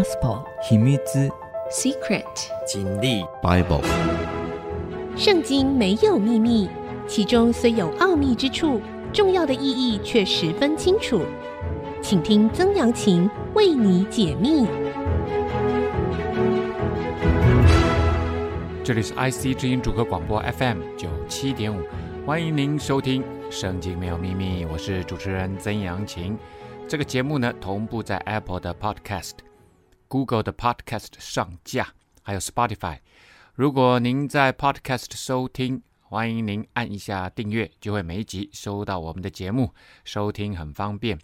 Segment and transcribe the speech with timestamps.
[0.00, 0.96] Gospel 秘密
[1.70, 2.24] Secret
[2.66, 3.82] 真理 Bible
[5.14, 6.70] 圣经没有秘密，
[7.06, 8.80] 其中虽有奥秘之处，
[9.12, 11.20] 重要的意义却十分清楚。
[12.00, 14.66] 请听曾阳晴为你解密。
[18.82, 21.82] 这里是 IC 之音主客广播 FM 九七点五，
[22.24, 26.38] 欢迎您收听《圣经没有秘密》，我是主持人曾阳晴。
[26.88, 29.32] 这个节目呢，同步在 Apple 的 Podcast、
[30.10, 32.98] Google 的 Podcast 上架，还有 Spotify。
[33.54, 39.72] 如果您在 Podcast 收听，欢迎您按一下订阅，就会每一集收到我们的节目，
[40.04, 41.16] 收听很方便。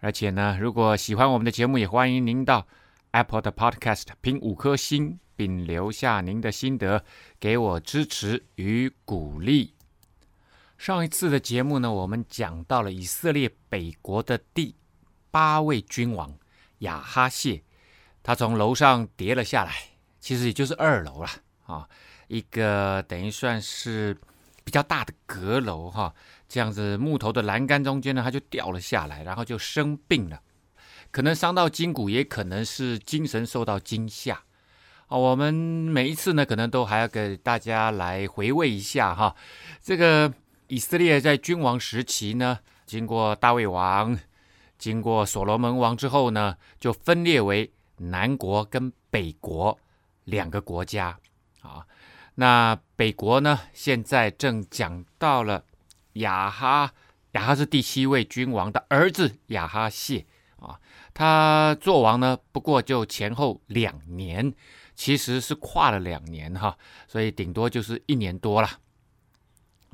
[0.00, 2.68] 而且呢，如果喜欢我们的节目，也欢迎您到
[3.12, 7.02] Apple 的 Podcast 评五颗星，并留下您的心得，
[7.40, 9.72] 给我支持与鼓励。
[10.76, 14.74] 上一次的节目呢，我们讲到了以色列北国的第。
[15.30, 16.34] 八位君王
[16.78, 17.62] 亚哈谢，
[18.22, 19.72] 他从楼上跌了下来，
[20.20, 21.28] 其实也就是二楼了
[21.66, 21.88] 啊，
[22.26, 24.16] 一个等于算是
[24.64, 26.14] 比较大的阁楼哈，
[26.48, 30.40] 这样子木头的栏杆中间呢，他就掉了下来，然后就生病了，
[31.10, 34.42] 可能伤到筋骨，也可能是精神受到惊吓
[35.06, 35.16] 啊。
[35.16, 39.34] 我们每一次呢，可能都还要给大家来回味一下哈，
[39.80, 40.32] 这个
[40.66, 44.18] 以色列在君王时期呢，经过大卫王。
[44.78, 49.78] 经过所罗门王之后呢，就分裂为南国跟北国
[50.24, 51.18] 两个国家
[51.60, 51.86] 啊。
[52.34, 55.64] 那北国呢，现在正讲到了
[56.14, 56.92] 雅哈，
[57.32, 60.24] 雅哈是第七位君王的儿子雅哈谢
[60.58, 60.78] 啊。
[61.12, 64.54] 他做王呢，不过就前后两年，
[64.94, 68.68] 其实是跨了两年哈，所以顶多就是一年多了。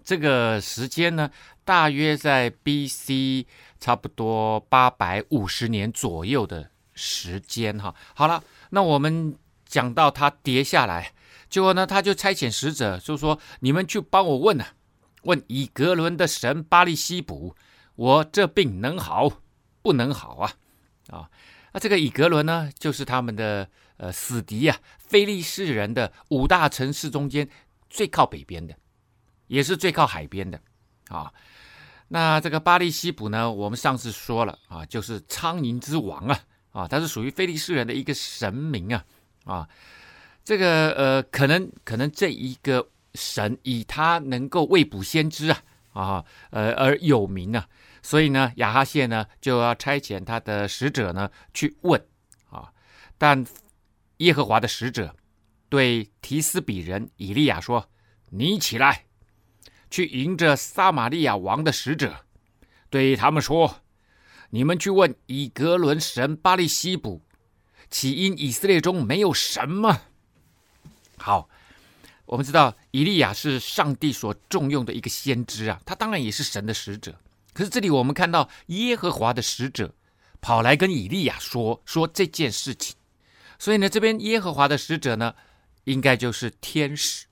[0.03, 1.31] 这个时间呢，
[1.65, 3.47] 大约在 B.C.
[3.81, 7.95] 差不多八百五十年左右的时间哈。
[8.15, 11.13] 好了，那我们讲到他跌下来，
[11.51, 14.69] 结果呢，他就差遣使者，就说：“你们去帮我问啊，
[15.23, 17.55] 问以格伦的神巴力西卜，
[17.97, 19.31] 我这病能好
[19.83, 20.53] 不能好啊？”
[21.11, 21.29] 啊，
[21.73, 23.69] 那这个以格伦呢，就是他们的
[23.99, 27.49] 呃死敌啊，非利士人的五大城市中间
[27.91, 28.75] 最靠北边的。
[29.47, 30.59] 也是最靠海边的，
[31.09, 31.31] 啊，
[32.09, 36.41] 那这个巴力西卜呢，我们上次说了啊，就是苍蝇之王啊，
[36.75, 39.05] 啊，他是属于菲利士人的一个神明啊，
[39.45, 39.69] 啊，
[40.45, 45.63] 这个呃，可能可能这一个神以他能够未卜先知啊，
[45.93, 47.67] 啊，呃而有名啊，
[48.03, 52.05] 所以呢，亚哈谢呢就要差遣他的使者呢去问
[52.51, 52.73] 啊，
[53.17, 53.47] 但
[54.17, 55.15] 耶和华的使者
[55.69, 57.89] 对提斯比人以利亚说
[58.31, 59.05] ：“你起来。”
[59.91, 62.25] 去迎着撒玛利亚王的使者，
[62.91, 63.83] 对他们说
[64.55, 67.21] ：“你们去问以格伦神巴力西卜，
[67.91, 70.03] 岂因以色列中没有神吗？”
[71.19, 71.49] 好，
[72.25, 77.19] 我们知道以利亚是上帝所重用的一个先知啊，他当然也是神的使者。
[77.53, 79.93] 可是这里我们看到耶和华的使者
[80.41, 82.95] 跑来跟以利亚说说这件事情，
[83.59, 85.35] 所以呢，这边耶和华的使者呢，
[85.83, 87.27] 应该就是天使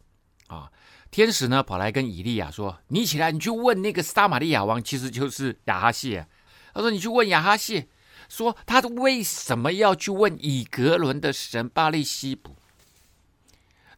[0.48, 0.72] 啊。
[1.12, 6.26] 天使呢，跑来跟以利亚说：“你起来，你去问那个撒玛利亚王，其实就是亚哈谢。
[6.74, 7.86] 他说：‘你去问亚哈谢，
[8.28, 12.56] 说他为什么要去问以格伦的神巴力西卜？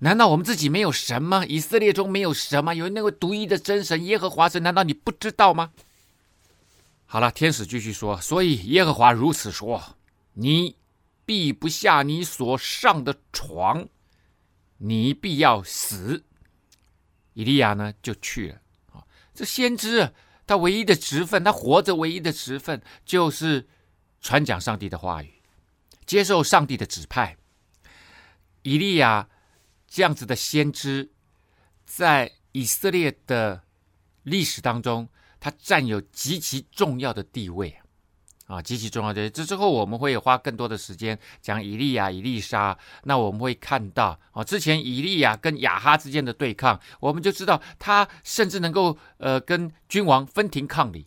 [0.00, 1.46] 难道我们自己没有神吗？
[1.46, 2.74] 以色列中没有神吗？
[2.74, 5.72] 有那位独一的真神耶和华神，难道你不知道吗？’
[7.06, 9.96] 好了，天使继续说：‘所以耶和华如此说：
[10.34, 10.76] 你
[11.24, 13.88] 必不下你所上的床，
[14.78, 16.24] 你必要死。’”
[17.34, 18.60] 以利亚呢就去了
[18.92, 19.02] 啊，
[19.34, 20.12] 这先知，
[20.46, 23.66] 他唯一的职分，他活着唯一的职分就是
[24.20, 25.42] 传讲上帝的话语，
[26.04, 27.36] 接受上帝的指派。
[28.62, 29.28] 以利亚
[29.86, 31.10] 这样子的先知，
[31.84, 33.62] 在以色列的
[34.22, 37.83] 历史当中，他占有极其重要的地位啊。
[38.46, 39.28] 啊，极其重要的。
[39.30, 42.76] 这之后我们会花更多的时间讲以利亚、以利沙。
[43.04, 51.06] 那我们会看到，啊，之前以利亚跟亚哈之间的对抗，我们就知道他甚至能够呃跟君王分庭抗礼，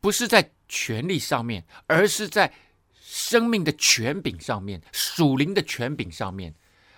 [0.00, 2.52] 不是在权力上面，而是在
[3.00, 6.54] 生命的权柄上面、属灵的权柄上面，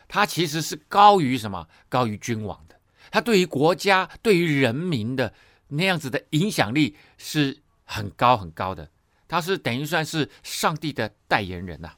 [0.08, 1.68] 他其实是高于什么？
[1.90, 2.76] 高于君王的。
[3.10, 5.34] 他对于国家、对于人民的
[5.68, 8.88] 那样子的影响力是很高很高的。
[9.28, 11.92] 他是等于算是上帝的代言人呐、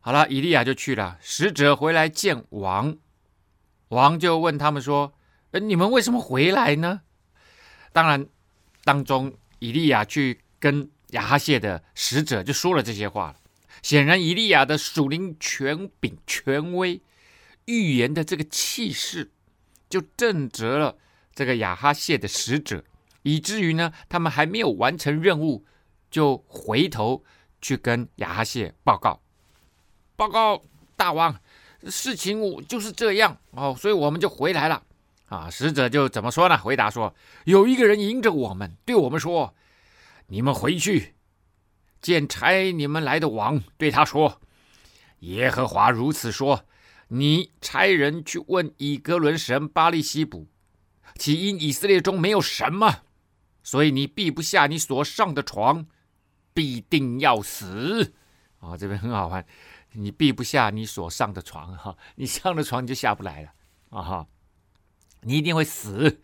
[0.00, 2.96] 好了，以利亚就去了，使者回来见王，
[3.88, 5.12] 王就问他们说
[5.50, 7.00] ：“呃，你们为什么回来呢？”
[7.92, 8.24] 当然，
[8.84, 13.34] 当中以利亚去跟亚哈谢的使者就说了这些话。
[13.82, 17.00] 显然，以利亚的属灵权柄、权威、
[17.64, 19.32] 预言的这个气势，
[19.88, 20.96] 就震慑了
[21.34, 22.84] 这个亚哈谢的使者，
[23.22, 25.64] 以至于呢，他们还没有完成任务，
[26.10, 27.24] 就回头
[27.60, 29.20] 去跟亚哈谢报告
[30.16, 30.62] ：“报告
[30.96, 31.40] 大王，
[31.88, 34.82] 事情我就是这样哦，所以我们就回来了。”
[35.26, 36.56] 啊，使者就怎么说呢？
[36.56, 37.14] 回答说
[37.44, 39.54] ：“有一个人迎着我们，对我们说
[40.28, 41.14] ：‘你们回去。’”
[42.00, 44.40] 见差你们来的王对他说
[45.20, 46.64] ：“耶和华如此说：
[47.08, 50.46] 你差人去问以格伦神巴力西卜，
[51.16, 52.98] 岂因以色列中没有神吗？
[53.64, 55.86] 所以你避不下你所上的床，
[56.56, 58.14] 必定要死。”
[58.58, 59.46] 啊，这边很好玩，
[59.92, 63.52] 你避不下你所上的床哈，你上了床你就下不来了
[63.90, 64.26] 啊哈，
[65.20, 66.20] 你一定会死。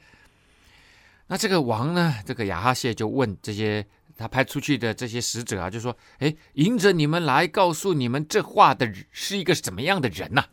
[1.27, 3.87] 那这个王呢，这个亚哈谢就问这些。
[4.15, 10.45] 他派出去的这些使者啊，就说：“哎，迎着你们来告诉你们这话的是一个怎么样的人呐？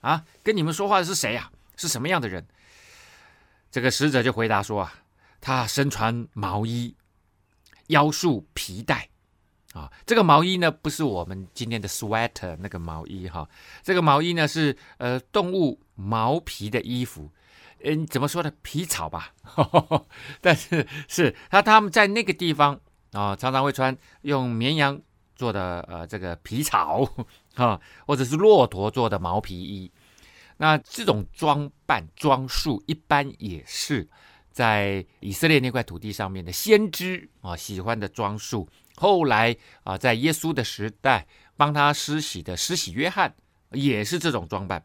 [0.00, 1.50] 啊，跟你们说话的是谁呀？
[1.76, 2.44] 是什么样的人？”
[3.70, 4.94] 这个使者就回答说：“啊，
[5.40, 6.96] 他身穿毛衣，
[7.86, 9.08] 腰束皮带。
[9.74, 13.46] 啊，这个毛衣呢，不是我们今天的 sweater 那个毛衣哈，
[13.82, 17.30] 这个毛衣呢是呃动物毛皮的衣服。
[17.82, 18.50] 嗯，怎么说呢？
[18.62, 19.34] 皮草吧。
[19.42, 20.06] 呵 呵
[20.40, 22.80] 但是是他他们在那个地方。”
[23.14, 25.00] 啊、常常会穿用绵羊
[25.36, 27.08] 做的呃这个皮草
[27.54, 29.88] 哈，或者是骆驼做的毛皮衣。
[30.56, 34.08] 那这种装扮装束，一般也是
[34.50, 38.68] 在以色列那块土地上面的先知啊喜欢的装束。
[38.96, 41.26] 后来啊，在耶稣的时代，
[41.56, 43.34] 帮他施洗的施洗约翰
[43.72, 44.84] 也是这种装扮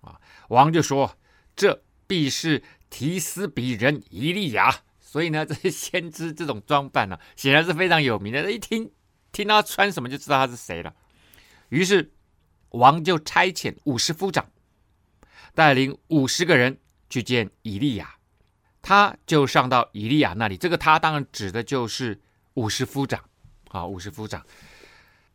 [0.00, 0.20] 啊。
[0.48, 1.18] 王就说
[1.54, 8.50] ：“这必是提斯比人以利亚。”所以呢，这些先知这种装扮呢、显然是非常有名的。
[8.50, 8.90] 一听
[9.32, 10.94] 听他穿什么，就知道他是谁了。
[11.68, 12.12] 于是
[12.70, 14.48] 王就差遣五十夫长，
[15.54, 16.78] 带领五十个人
[17.08, 18.16] 去见以利亚。
[18.82, 20.56] 他就上到以利亚那里。
[20.56, 22.20] 这个他当然指的就是
[22.54, 23.22] 五十夫长
[23.70, 24.46] 啊，五十夫长。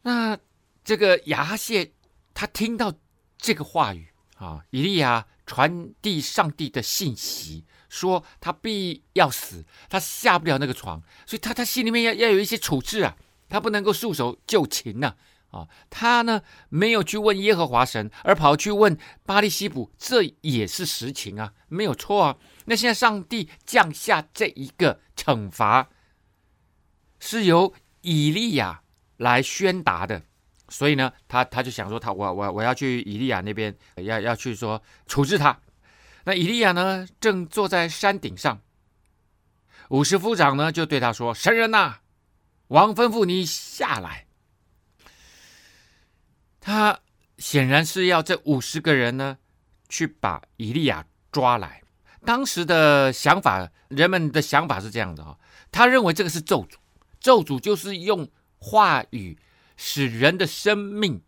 [0.04, 0.38] 那
[0.84, 1.92] 这个亚哈谢
[2.34, 2.94] 他听到
[3.38, 7.66] 这个话语啊，以利亚传递上帝的信息。
[7.88, 13.16] 说他必要死，他下不了那个床，所以他他心里面要要有一些处置啊，
[13.48, 15.16] 他不能够束手就擒呐
[15.52, 15.70] 啊！
[15.90, 22.38] 他呢没有去问耶和华神，而跑去问巴力西卜，这也是实情啊，没有错啊。
[22.66, 25.88] 那现在上帝降下这一个惩罚，
[27.22, 27.74] 是由
[28.06, 28.82] 以利亚
[29.18, 30.22] 来宣达的，
[30.70, 35.60] 所以呢，他他就想说他，我我我要去以利亚那边，要要去说处置他。
[36.24, 38.62] 那以利亚呢，正坐在山顶上。
[39.90, 41.98] 五十夫长呢，就对他说：“神人呐，
[42.68, 44.26] 王吩咐你下来。”
[46.62, 47.00] 他
[47.38, 49.38] 显然是要这五十个人呢，
[49.90, 51.82] 去把以利亚抓来。
[52.26, 55.38] 当时的想法，人们的想法是这样的哈，
[55.72, 56.78] 他认为这个是咒诅，
[57.26, 58.30] 咒诅就是用
[58.60, 59.40] 话语
[59.76, 61.24] 使人的生命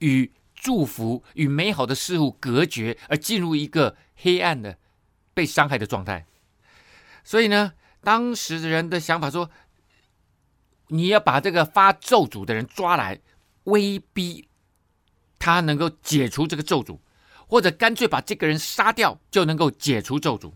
[0.00, 0.32] 与。
[0.58, 4.78] 祝福与美好的事物隔绝，而进入一个黑暗的、
[5.34, 6.26] 被伤害的状态。
[7.22, 9.50] 所以呢，当时的人的想法说：
[10.88, 13.20] 你要把这个发咒诅的人抓来，
[13.64, 14.48] 威逼
[15.38, 16.98] 他能够解除这个咒诅，
[17.46, 20.54] 或者干脆把这个人杀掉，就能够解除咒诅。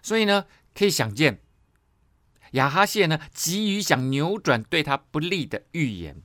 [0.00, 1.42] 所以呢，可以想见，
[2.52, 6.22] 亚哈谢呢，急于想扭转对他不利的预言。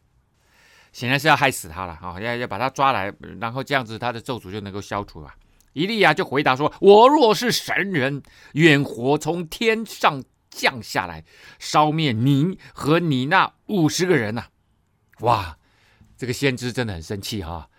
[0.91, 2.17] 显然是要害死他了啊！
[2.21, 5.33] 要要把他抓来，然后这样子他的咒诅就能够消除了。
[5.73, 11.25] 以利亚就回答说：“我若是神人，愿火从天上降下来，
[11.59, 14.45] 烧灭你和你那五十个人呐、！”
[15.19, 15.57] 哇，
[16.17, 17.69] 这个先知真的很生气哈。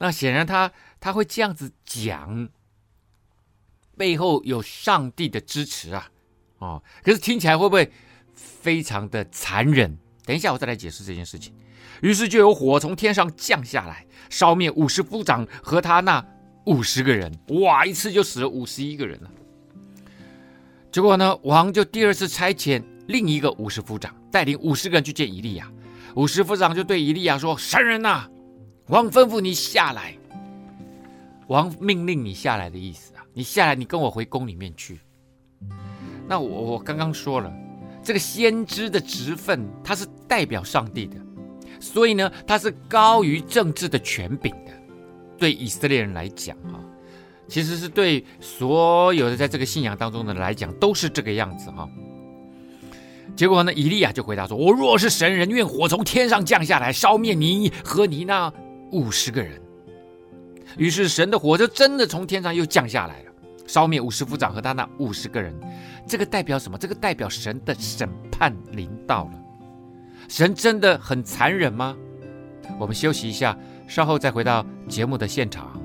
[0.00, 0.70] 那显然他
[1.00, 2.50] 他会这样子讲，
[3.96, 6.10] 背后有上帝的支持啊！
[6.58, 7.90] 哦，可是听起来会不会
[8.34, 9.96] 非常的残忍？
[10.24, 11.52] 等一下我再来解释这件事情。
[12.02, 16.24] 于是就有火从天上降下来，烧灭五十夫长和他那
[16.66, 17.32] 五十个人。
[17.62, 19.30] 哇，一次就死了五十一个人了。
[20.90, 25.70] 结果呢，王就第二次差遣另一个五十夫长，带领五十个人去见以利亚。
[26.14, 28.28] 五十夫长就对以利亚说：“神人呐，
[28.86, 30.16] 王吩咐你下来。
[31.48, 34.98] 王命令你下来的意思啊，你下来，你跟我回宫里面去。
[36.28, 37.52] 那我我刚刚说了，
[38.02, 41.16] 这个先知的职分，他是代表上帝的。”
[41.78, 44.72] 所以呢，他是高于政治的权柄的。
[45.38, 46.80] 对以色列人来讲，哈，
[47.46, 51.86] 其实是对所有的在这个信仰当中的来讲，都是这个样子，哈。
[53.36, 58.50] 结果呢，以利亚就回答说：“我若是神人，愿火从天上降下来，烧灭你和你那
[58.92, 59.60] 五十个人。”
[60.78, 63.32] 于是神的火就真的从天上又降下来了，
[63.66, 65.54] 烧灭五十夫长和他那五十个人。
[66.06, 66.78] 这个代表什么？
[66.78, 69.32] 这个代表神的审判临到了。
[70.28, 71.96] 神真的很残忍吗？
[72.78, 73.56] 我们休息一下，
[73.86, 75.80] 稍后再回到节目的现场。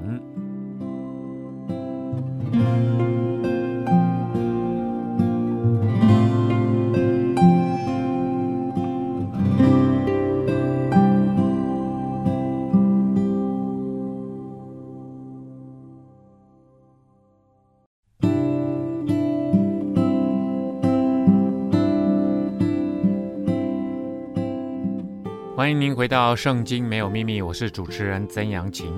[25.73, 28.93] 欢迎回到《圣经没有秘密》，我是主持人曾阳晴。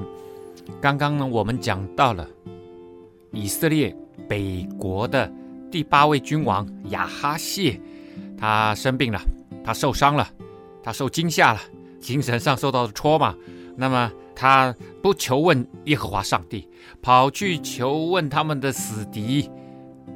[0.82, 2.27] 刚刚呢，我们讲到了
[3.32, 3.96] 以色列
[4.27, 5.32] 北国的
[5.70, 7.80] 第八位君王亚哈谢，
[8.36, 9.22] 他生病了，
[9.63, 10.27] 他受伤了，
[10.82, 11.62] 他受惊吓了，
[12.00, 13.36] 精神上受到了挫嘛。
[13.77, 16.68] 那么他不求问耶和华上帝，
[17.03, 19.48] 跑去求问他们的死敌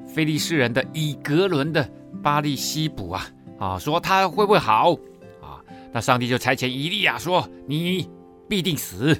[0.07, 1.87] 菲利士人的以格伦的
[2.23, 3.27] 巴利西卜啊
[3.59, 4.97] 啊，说他会不会好？
[5.91, 8.09] 那上帝就差遣以利亚说：“你
[8.47, 9.19] 必定死。”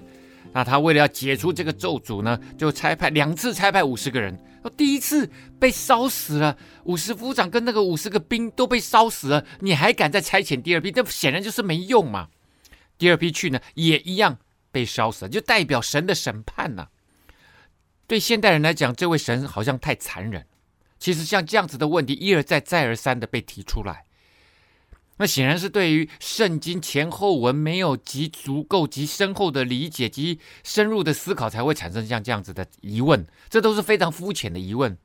[0.53, 4.38] 那他为了要解除这个咒诅呢，就差派两次差派五十个人。
[4.75, 10.91] 第一次被烧死了，五十夫长跟那个五十个兵都被烧死了，你还敢再差遣第二批？
[10.91, 12.27] 这显然就是没用嘛。
[12.97, 14.39] 第二批去呢，也一样
[14.71, 16.88] 被烧死了，就代表神的审判呐、
[18.07, 20.45] 对现代人来讲，这位神好像太残忍。
[20.97, 24.06] 其实像这样子的问题，一而再、再而三的被提出来。
[25.19, 33.25] 那显然是对于圣经前后文没有极足够极深厚的理解及深入的思考，才会产生像这样子的疑问。
[33.50, 34.95] 这都是非常肤浅的疑问。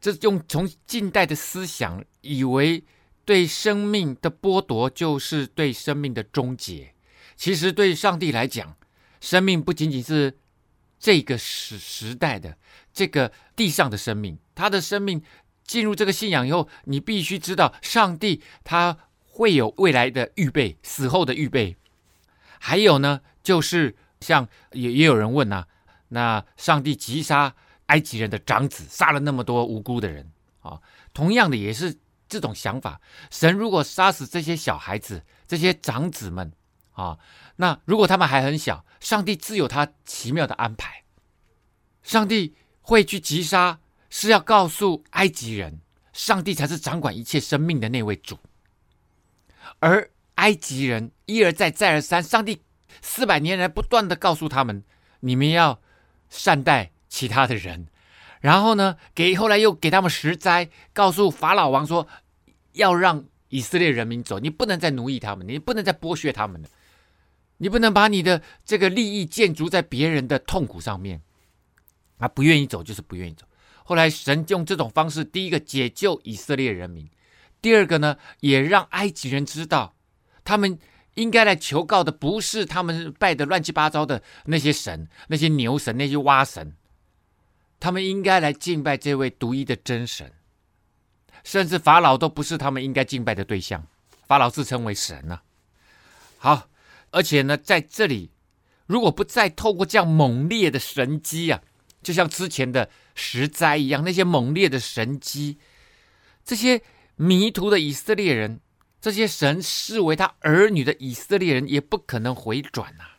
[0.00, 2.84] 这用从近代的思想，以为
[3.24, 6.94] 对生命的剥夺就是对生命的终结。
[7.36, 8.76] 其实对上帝来讲，
[9.20, 10.38] 生命不仅仅是
[10.98, 12.58] 这个时时代的
[12.92, 15.22] 这个地上的生命，他的生命。
[15.70, 21.76] 进入这个信仰以后，你必须知道，上帝他会有未来的预备，死后的预备。
[22.58, 25.68] 还有呢，就是像也也有人问呐、
[26.08, 27.54] 那上帝击杀
[27.86, 30.80] 埃及人的长子，杀了那么多无辜的人啊，
[31.14, 31.96] 同样的也是
[32.28, 33.00] 这种想法。
[33.30, 36.52] 神如果杀死这些小孩子、这些长子们
[36.90, 37.16] 啊，
[37.54, 41.04] 那如果他们还很小，上帝自有他奇妙的安排。
[42.02, 43.78] 上帝会去击杀。
[44.10, 45.80] 是要告诉埃及人，
[46.12, 48.38] 上帝才是掌管一切生命的那位主。
[49.78, 52.60] 而埃及人一而再、再而三，上帝
[53.00, 54.82] 四百年来不断的告诉他们：
[55.20, 55.80] 你们要
[56.28, 57.86] 善待其他的人。
[58.40, 62.08] 然后呢，给后来又给他们十灾，告诉法老王说：
[62.72, 66.68] 要让以色列人民走，你不能再奴役他们，你不能再剥削他们了，
[67.58, 71.20] 你不能把你的这个利益建筑在别人的痛苦上面。
[72.18, 73.46] 啊不愿意走，就是不愿意走。
[73.90, 77.10] 后来神用这种方式，第一个解救以色列人民，
[77.60, 79.96] 第二个呢，也让埃及人知道，
[80.44, 80.78] 他们
[81.14, 86.76] 应该来求告的不是他们拜的乱七八糟的那些神、那些牛神、那些蛙神，
[87.80, 90.32] 他们应该来敬拜这位独一的真神。
[91.42, 93.84] 甚至法老都不是他们应该敬拜的对象，
[94.24, 95.42] 法老自称为神呢、啊。
[96.38, 96.68] 好，
[97.10, 98.30] 而且呢，在这里，
[98.86, 101.60] 如果不再透过这样猛烈的神迹啊。
[102.02, 102.88] 就像之前的
[103.22, 105.58] 十灾一样，那些猛烈的神迹，
[106.42, 106.80] 这些
[107.16, 108.60] 迷途的以色列人，
[108.98, 113.18] 这些神视为他儿女的以色列人，也不可能回转呐、啊。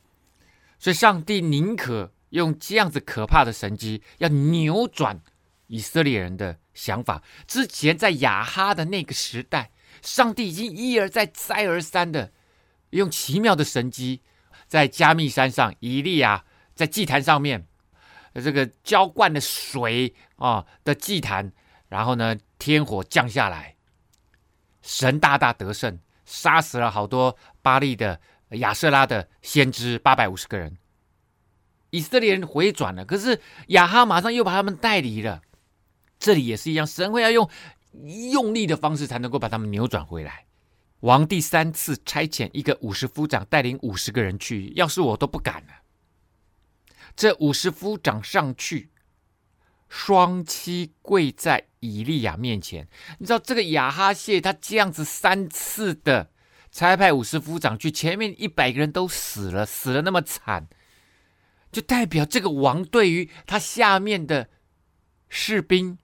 [0.79, 5.21] 所以，上帝宁可用这样子可怕的神迹，要扭转
[5.67, 7.21] 以色列人的想法。
[7.45, 12.33] 之前在亚哈的那个时代，上帝已经一而再、再而三的
[12.89, 14.21] 用奇妙的神迹，
[14.67, 16.43] 在加密山上，以利亚
[16.73, 17.67] 在祭坛上面。
[18.33, 21.51] 这个浇灌的水啊的祭坛，
[21.89, 23.75] 然后呢，天火降下来，
[24.81, 28.21] 神大大得胜，杀死了好多巴力的
[28.51, 30.77] 亚瑟拉的先知八百五十个人。
[31.89, 35.41] 以色列人回转了，可是亚哈马上又把他们带离了。
[36.17, 37.49] 这里也是一样，神会要用
[38.31, 40.45] 用力的方式才能够把他们扭转回来。
[41.01, 45.80] 王第三次差遣一个五十夫长带领五十个人去，要是我都不敢了。
[47.15, 48.89] 这五十夫长上去，
[49.89, 52.87] 双膝跪在以利亚面前。
[53.19, 56.31] 你知道这个亚哈谢他这样子三次的
[56.71, 60.67] 差派五十夫长去，前面一百个人都死了，死了那么惨，
[61.71, 64.49] 就代表这个王对于他下面的
[65.27, 65.97] 士兵、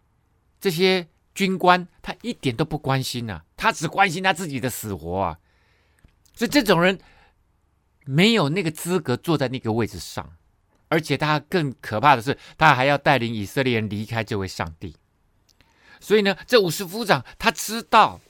[0.60, 5.40] 这些军官，他一点都不关心啊，他只关心他自己的死活啊。
[6.34, 7.00] 所以这种人
[8.06, 10.36] 没有那个资格坐在那个位置上，
[10.90, 14.96] 而且他更可怕的是，他还要带领以色列人离开这位上帝。
[16.00, 18.22] 所以呢，这五十夫长他知道，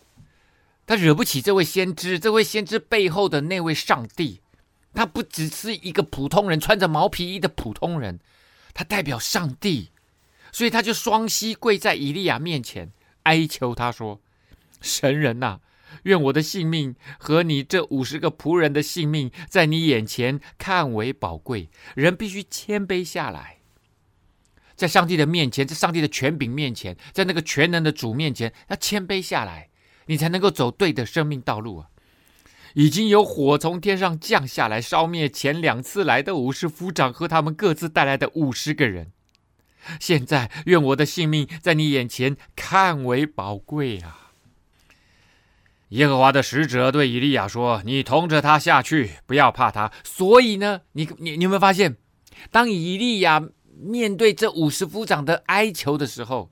[0.85, 4.41] 他惹不起这位先知，这位先知背后的那位上帝，
[4.93, 8.19] 他不只是一个普通人，穿着毛皮衣的普通人，
[8.73, 9.91] 他代表上帝，
[10.51, 12.91] 所以他就双膝跪在以利亚面前，
[13.23, 14.21] 哀求他说
[14.81, 15.59] ：“神人呐、啊，
[16.03, 23.57] 愿我的性命和你这五十个仆人的性命，在你眼前看为宝贵，人必须谦卑下来。”
[24.77, 29.69] 在上帝的面前，在上帝的权柄面前，在那个全能的主面前，要谦卑下来，
[30.05, 31.89] 你才能够走对的生命道路啊！
[32.75, 39.11] 已经有火从天上降下来，烧灭前两次来的五十夫长和他们各自带来的五十个人。
[39.99, 44.26] 现在，愿我的性命在你眼前看为宝贵啊！
[45.89, 51.95] 耶和华的使者对以利亚说：“你同着他下去，不要怕他。”所以呢，你你你有没有发现，
[52.51, 53.41] 当以利亚
[53.79, 56.51] 面对这五十夫长的哀求的时候，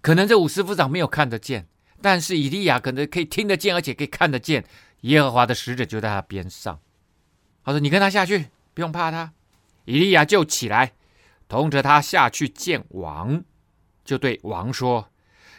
[0.00, 1.68] 可能这五十夫长没有看得见，
[2.00, 4.64] 但是以利亚可能可以听得见，而且可以看得见。
[5.02, 6.80] 耶和华的使者就在他边上，
[7.62, 9.34] 他说：“你跟他下去，不用怕他。”
[9.84, 10.94] 以利亚就起来，
[11.46, 13.44] 同着他下去见王，
[14.02, 15.10] 就对王说：“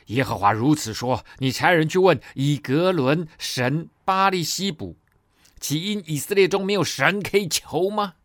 [0.07, 4.95] 耶和华如此说：你差人去问以格伦神巴力西卜，
[5.59, 8.15] 岂因以色列中没有神可以求吗？”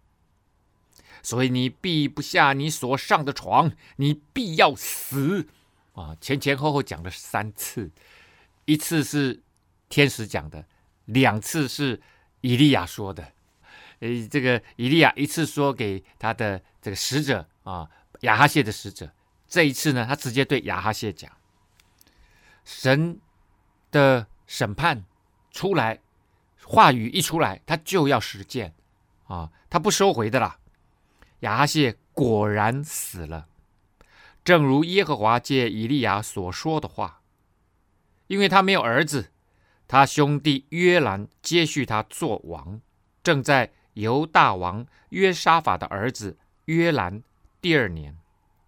[1.22, 5.46] 所以你必不下你所上的床，你必要死
[5.92, 6.16] 啊！
[6.18, 7.90] 前前后后讲了三次，
[8.64, 9.42] 一次是
[9.90, 10.64] 天使讲的，
[11.04, 12.00] 两次是
[12.40, 13.22] 以利亚说的。
[13.98, 17.86] 呃，这个以利亚一次说给他的这个使者啊，
[18.20, 19.12] 亚哈谢的使者，
[19.46, 21.30] 这一次呢，他直接对亚哈谢讲，
[22.72, 23.18] 神
[23.90, 25.04] 的审判
[25.50, 25.98] 出来，
[26.62, 28.72] 话语一出来，他就要实践
[29.24, 30.58] 啊，他不收回的啦。
[31.40, 33.48] 亚哈谢果然死了，
[34.44, 37.22] 正如耶和华借以利亚所说的话，
[38.28, 39.32] 因为他没有儿子，
[39.88, 42.80] 他兄弟约兰接续他做王，
[43.24, 47.22] 正在犹大王约沙法的儿子约兰
[47.60, 48.16] 第二年。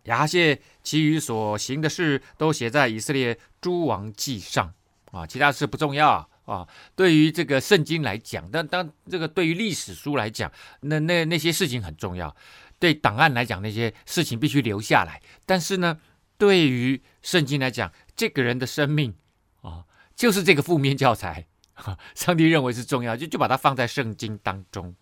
[0.04, 4.72] 亚哈谢其余所行的事都写在以色列诸王记上
[5.10, 6.66] 啊，其他事不重要啊。
[6.96, 12.34] 对于这个圣经来讲，但当这个对于历史书来讲，那那那些事情很重要。
[12.78, 15.22] 对档案来讲，那些事情必须留下来。
[15.46, 16.00] 但是呢，
[16.36, 19.14] 对于圣经来讲，这个人的生命
[19.60, 19.84] 啊，
[20.16, 21.46] 就是这个负面教材。
[22.14, 24.94] 上帝认为是重要，就就把它放在圣经当中。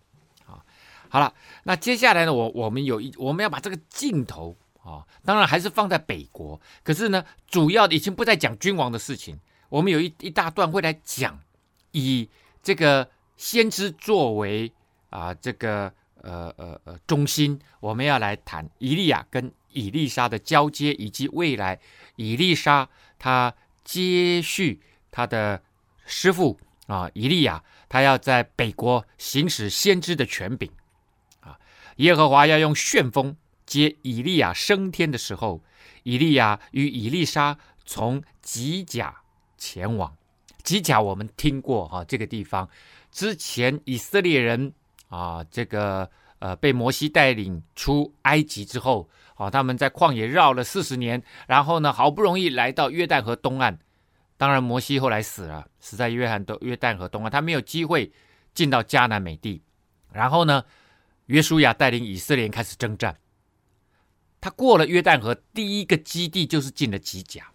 [0.45, 0.61] 啊，
[1.09, 1.33] 好了，
[1.63, 6.59] 那接下来呢，我我们有一我们要把这个镜头啊，当然还是放在北国。
[6.83, 9.39] 可是呢，主要的已经不再讲君王的事情。
[9.69, 11.39] 我们有一一大段会来讲，
[11.91, 12.29] 以
[12.61, 14.71] 这个先知作为
[15.09, 15.93] 啊这个。
[16.23, 21.79] 呃呃呃，中心我们要来谈以利亚跟以利沙的交接，以及未来
[22.15, 23.51] 以利沙他
[23.83, 25.63] 接续他的
[26.05, 30.71] 师傅啊以利亚，他要在北国行使先知的权柄
[31.39, 31.57] 啊。
[31.95, 33.35] 耶和华要用旋风
[33.71, 35.63] 接以利亚升天的时候，
[36.03, 39.15] 以利亚与以利沙从吉甲
[39.57, 40.13] 前往。
[40.61, 42.67] 吉甲我们听过哈、这个地方
[43.11, 44.73] 之前以色列人。
[45.07, 53.77] 啊，这个呃，被摩西带领出埃及之后，啊，他们在旷野绕了四十年，然后呢，好不容易来到约旦河东岸。
[54.37, 58.09] 当然，摩西后来死了，死在约翰的约旦河东岸，他没有机会
[58.53, 59.61] 进到迦南美地。
[60.13, 60.63] 然后呢，
[61.25, 63.13] 约书亚带领以色列人开始征战。
[64.41, 67.49] 他过了约旦河，第一个基地就是进了吉甲，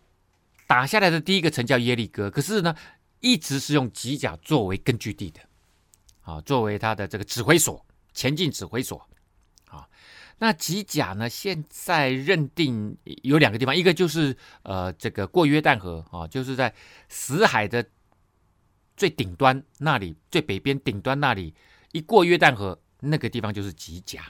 [0.67, 2.31] 打下来的第一个城叫耶利哥。
[2.31, 2.75] 可是呢，
[3.21, 5.41] 一直是用吉甲作为根据地的。
[6.23, 9.09] 啊，作为他的这个指挥所，前进指挥所，
[9.67, 9.89] 啊，
[10.39, 11.29] 那吉甲呢？
[11.29, 16.75] 现在认定有两个地方，一个就是呃，这个过约旦河啊，就是在
[17.09, 17.89] 死海的
[18.97, 21.55] 最顶端那里，最北边顶端那里，
[21.93, 24.25] 一过约旦河，那个地方就是吉甲。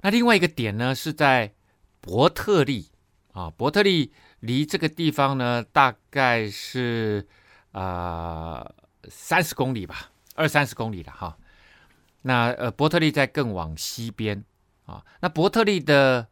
[0.00, 1.54] 那另外一个点呢，是在
[2.00, 2.88] 伯特利
[3.32, 7.26] 啊，伯特利离这个地方呢，大概是
[7.72, 8.70] 啊
[9.08, 10.12] 三十公里吧。
[10.34, 11.36] 二三十公里了哈，
[12.22, 14.44] 那呃伯特利在更往西边
[14.84, 16.28] 啊，那伯特利的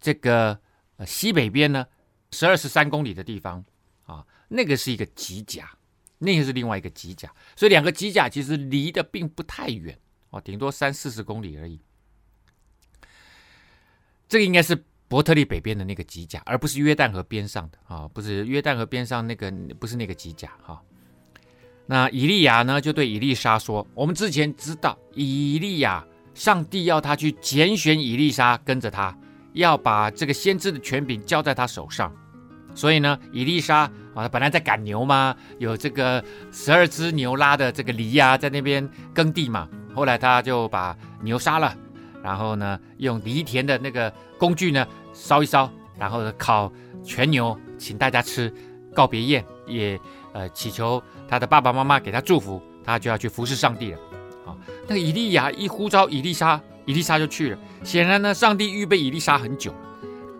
[0.00, 0.60] 这个
[0.98, 1.84] 呃西北边呢，
[2.30, 3.64] 十二十三公里的地方
[4.06, 5.68] 啊，那个是一个吉甲，
[6.18, 9.98] 那个是另外一个吉甲，所以两个吉甲其实离得并不太远
[10.30, 11.80] 哦，顶多三四十公里而已。
[14.30, 20.80] 这个应该是伯特利北边的那个机甲，而不是约旦河边上的啊，不是约旦河边上那个，不是那个机甲哈。
[21.84, 29.18] 那以利亚呢，就对以利沙说：“我们之前知道，以利亚，上帝要他去拣选以利沙跟着他，
[29.54, 32.14] 要把这个先知的权柄交在他手上。
[32.72, 33.78] 所以呢，以利沙
[34.14, 39.68] 啊，他本来在赶牛嘛，有这个十二只牛拉的这个犁呀，在那边耕地嘛。
[39.92, 41.76] 后来他就把牛杀了，
[42.22, 46.72] 然后呢，用犁田的那个工具呢烧一烧，然后烤
[47.04, 48.52] 全牛，请大家吃，
[48.94, 49.98] 告别宴，也
[50.32, 53.98] 呃祈求。”他的爸爸妈妈给他祝福，他就要去服侍上帝了。
[54.46, 54.56] 啊，
[54.88, 57.58] 那个以利亚一呼召以利沙，以利沙就去了。
[57.84, 59.72] 显然呢，上帝预备以利沙很久，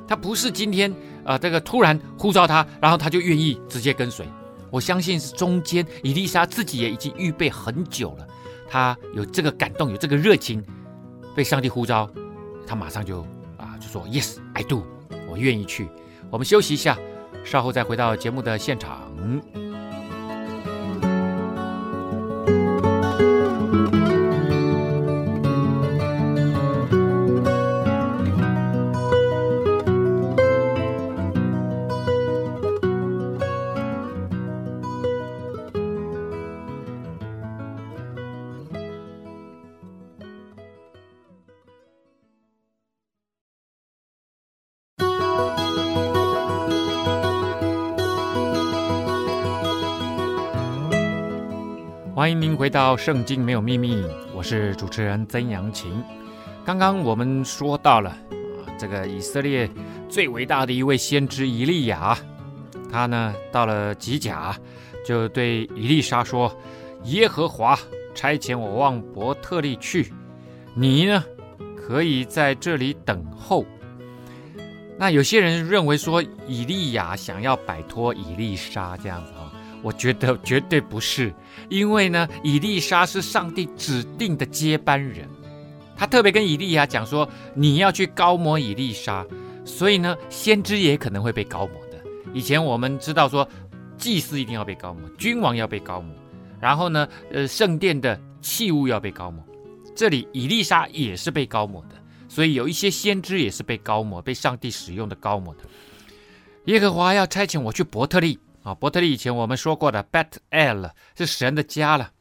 [0.09, 0.91] 他不是今天
[1.25, 4.27] 啊、呃、这个突然呼召他，然后他就愿意直接跟随。
[4.71, 8.27] 我相信是中间以利沙自己也已经预备很久了，
[8.69, 10.65] 他有这个感动，有这个热情，
[11.35, 12.09] 被上帝呼召，
[12.67, 13.23] 他马上就
[13.57, 14.85] 啊就说 Yes I do，
[15.29, 15.89] 我愿意去。
[16.31, 16.99] 我们休息一下，
[17.45, 19.11] 稍后再回到节目的现场。
[52.71, 53.97] 到《圣经没有秘密》，
[54.33, 56.03] 我是主持人曾阳晴。
[56.65, 59.69] 刚刚我们说到了啊，这个以色列
[60.09, 62.17] 最伟大的一位先知以利亚，
[62.89, 64.57] 他呢到了吉甲，
[65.05, 66.57] 就对以利沙说
[67.07, 67.77] ：“耶和华
[68.15, 70.13] 差遣我往伯特利去，
[70.73, 71.25] 你呢
[71.77, 73.67] 可以在这里等候。”
[74.97, 79.51] 那有些人认为说以利亚想要摆脱以利沙这样子啊。
[79.83, 81.33] 我觉得绝对不是，
[81.71, 85.27] 因为呢，以利沙是上帝指定的接班人，
[85.97, 89.25] 他特别跟以利亚讲说，你要去高抹以利沙，
[89.65, 91.99] 所以呢，先知也可能会被高抹的。
[92.35, 93.49] 以前我们知道说，
[93.97, 96.13] 祭司一定要被高抹，君王要被高抹，
[96.61, 99.43] 然后呢，呃，圣殿的器物要被高抹，
[99.95, 101.95] 这里以利沙也是被高抹的，
[102.29, 105.61] 所以有一些先知也是被高抹，被上帝使用的高抹的。
[106.65, 108.39] 耶和华要差遣我去伯特利。
[108.63, 112.13] 啊，伯特利以前我们说过的 Bet-El 是神的家了。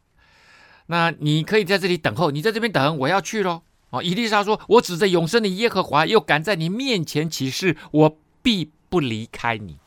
[0.87, 3.61] 那你可以在这里等候，你在这边等，我要去喽。
[3.91, 9.77] 啊，以利沙说：“我指着永生的耶和华，又敢在你面前起誓，我必不离开你。”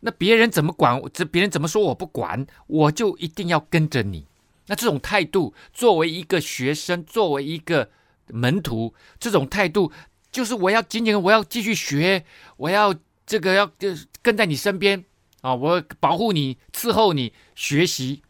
[0.00, 1.00] 那别人怎么管？
[1.12, 4.26] 这别人怎么说我不管，我就一定要跟着你。
[4.66, 7.90] 那这种态度，作为一个学生，作为一个
[8.26, 9.90] 门徒，这种态度
[10.30, 12.24] 就是我要紧紧，我要继续学，
[12.56, 12.94] 我要
[13.26, 13.88] 这个要就
[14.20, 15.04] 跟在你身边。
[15.40, 15.54] 啊！
[15.54, 18.22] 我保护你，伺候你，学习。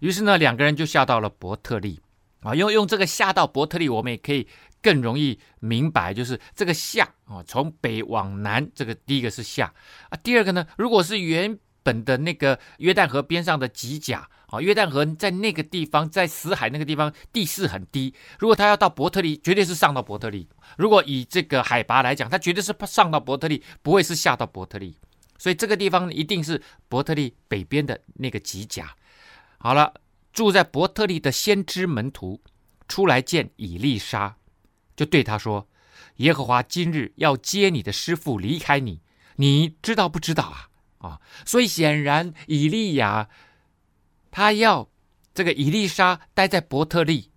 [0.00, 2.00] 于是呢，两个人就下到了伯特利。
[2.42, 4.46] 啊，用用这个下到伯特利，我们也可以
[4.80, 9.74] 更容易明白，就是这个下啊，从北往南，这个第一个是下
[10.10, 10.16] 啊。
[10.22, 18.14] 第二个呢，如果是原本的那个约旦河边上的吉甲啊，约旦河在那个地方，在死海那个地方，地势很低。
[18.38, 20.48] 如果他要到伯特利，绝对是上到伯特利。
[20.76, 24.96] 如果以这个海拔来讲，他绝对是上到伯特利，不会是下到伯特利。
[25.46, 28.96] 所以这个地方一定是伯特利北边的那个吉甲。
[29.58, 29.94] 好了，
[30.32, 32.42] 住在伯特利的先知门徒
[32.88, 34.34] 出来见以利沙，
[34.96, 35.68] 就对他说
[36.18, 39.02] ：“耶和华今日要接你的师傅离开你，
[39.36, 43.28] 你知道不知道啊？”啊，所以显然以利亚
[44.32, 44.90] 他要
[45.32, 47.30] 这个以利沙待在伯特利。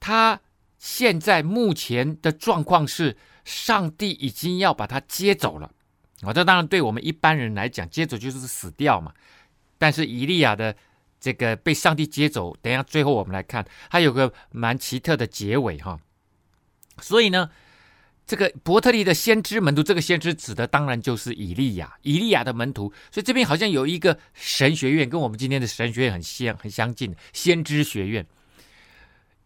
[0.00, 0.40] 他
[0.78, 5.74] 现在目前的状况是，上帝已经要把他接走了。
[6.22, 9.12] 啊，这当然对我们一般人来讲，接走就是死掉嘛。
[9.78, 10.74] 但是以利亚的
[11.20, 16.00] 这个被上帝接走，等一下最后我们来看，他有个蛮奇特的结尾哈。
[17.02, 17.50] 所以呢，
[18.26, 22.90] 这个伯特利的先知门徒，这个先知指的当然就是以利亚，以利亚的门徒。
[23.10, 28.26] 所以这边好像有一个神学院，跟我们今天的神学院很相很相近，先知学院。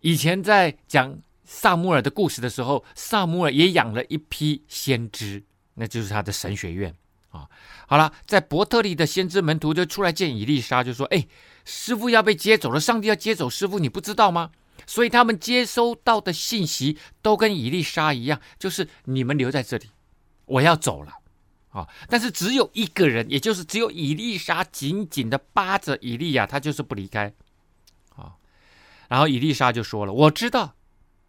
[0.01, 5.43] 以前在讲撒母耳的故事的时候，撒母耳也养了一批先知。
[5.81, 6.95] 那就是他的神学院
[7.31, 7.49] 啊。
[7.89, 11.27] 好了，在伯特利的先知门徒就出来见以利沙，就说：“哎，
[11.65, 14.51] 师傅要被接走了，上帝要接走师傅，你不知道吗？”
[14.87, 19.91] 所以他们接收到的信息都跟以利沙一样，就是你们留在这里，
[20.45, 21.19] 我要走了
[21.71, 21.89] 啊。
[22.09, 27.33] 但是只有一个人，也就是只有以利沙紧紧的扒着以利亚，他就是不离开
[28.17, 28.37] 啊。
[29.09, 30.75] 然后以利沙就说了：“我知道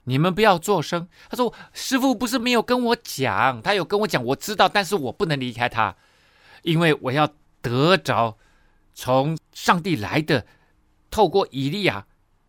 [0.04, 5.96] 你们不要作声。”他说：“师傅不是没有跟我讲，他有跟我讲，我知道，但是我不能离开他，
[6.64, 7.30] 因为我要
[7.62, 8.38] 得着
[8.94, 10.46] 从上帝来的，
[11.10, 12.06] 透过以利亚，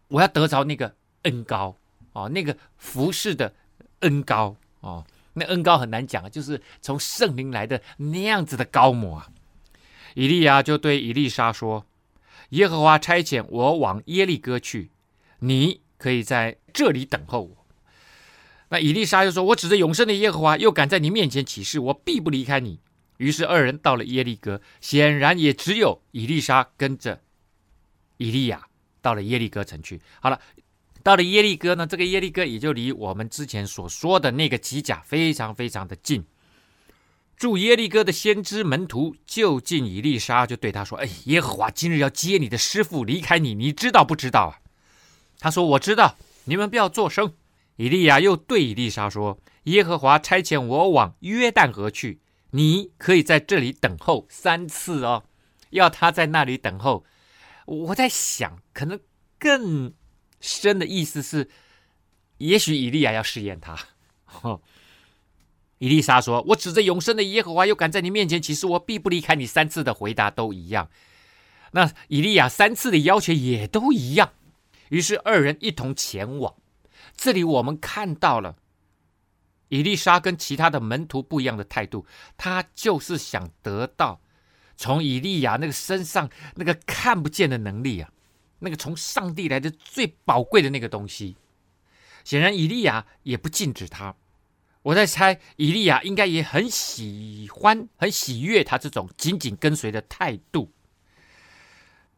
[0.08, 1.76] 我要得着那个恩膏
[2.12, 3.54] 哦，那个服侍的
[4.00, 9.28] 恩膏哦，那恩膏很难讲啊，就是从圣灵来的那样子的高模啊。”
[10.14, 11.86] 以利亚就对以利沙说
[12.50, 14.90] ：“耶和华差遣我往耶利哥去，
[15.38, 17.66] 你可以在这里等候我。”
[18.70, 22.80] 那以利沙就说：“我指着永生的耶和华，又敢在你面前起誓，我必不离开你。”
[23.18, 27.20] 于是二人到了耶利哥，显然也只有以利沙跟着
[28.16, 28.66] 以利亚
[29.00, 30.00] 到了耶利哥城去。
[30.20, 30.40] 好了，
[31.02, 36.24] 到了耶利哥呢，这个耶利哥也就离我们之前所说的那个吉甲非常非常的近。
[37.37, 44.52] 住耶利哥的先知门徒就近以利沙，就对他说：“哎，耶和华今日要接你的师傅离开你，你知道不知道啊？”
[45.38, 47.35] 他说：“我知道。”你们不要作声。
[47.76, 55.24] 以利亚又对以利沙说：“耶和华差遣我往约旦河去，你可以在这里等候三次哦，
[55.70, 57.05] 要他在那里等候。”
[57.64, 59.00] 我在想，可能
[59.38, 59.94] 更
[60.40, 61.48] 深的意思是，
[62.38, 63.78] 也许以利亚要试验他。
[65.78, 70.90] 以利沙说：“我指着永生的耶和华，又敢在你面前起誓，我必不离开你。”三次的回答都一样。
[71.72, 74.33] 那以利亚三次的要求也都一样。
[74.92, 76.55] 于是二人一同前往。
[77.16, 78.57] 这里我们看到了
[79.68, 82.05] 以利沙跟其他的门徒不一样的态度，
[82.37, 84.20] 他就是想得到
[84.76, 88.12] 从以利亚那个身上那个看不见的能力啊，
[88.59, 91.37] 那个从上帝来的最宝贵的那个东西。
[92.22, 94.14] 显然以利亚也不禁止他。
[94.83, 100.70] 我在猜，以利亚应该也很喜欢、很喜悦他这种紧紧跟随的态度。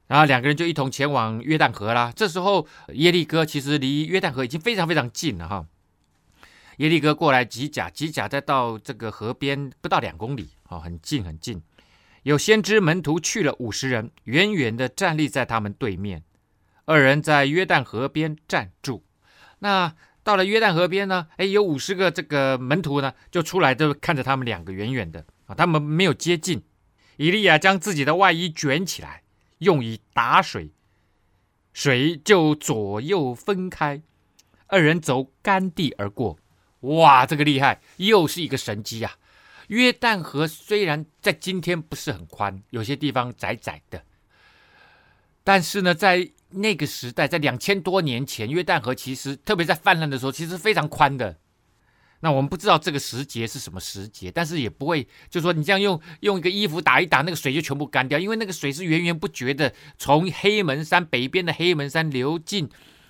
[0.06, 2.12] 然后两个人就一同前往约旦河啦。
[2.14, 5.66] 这时候耶利哥其实离约旦河已经非常非常近了哈。
[6.78, 11.62] 耶利哥过来吉甲，吉甲再到这个河边不到两公里，哦，很近很近。
[12.22, 16.22] 有先知门徒去了五十人，远远的站立在他们对面。
[16.84, 19.04] 二人在约旦河边站住。
[19.60, 19.94] 那。
[20.24, 26.62] 到了约旦河边呢，哎，有五十个这个门徒呢，就出来，就看着他们两个远远的啊，他们没有接近。
[27.18, 29.20] 以利亚将自己的外衣卷起来，
[29.64, 30.70] 用以打水，
[31.72, 34.00] 水就左右分开，
[34.68, 36.38] 二人走干地而过。
[36.80, 39.16] 哇，这个厉害，又是一个神机啊！
[39.68, 44.04] 约旦河虽然在今天不是很宽，有些地方窄窄的，
[45.42, 51.38] 但是呢，在那个时代，在两千多年前，约旦河其实特别在泛滥的时候，其实非常宽的。
[52.24, 62.66] 那我们不知道这个时节是什么时节，但是也不会，就说你这样用用一个衣服打一打，那个水就全部干掉，因为那个水是源源不绝的从黑门山北边的黑门山流进